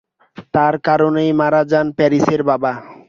[0.53, 2.71] তাঁর কারণেই মারা যান প্যারিসের বাবা।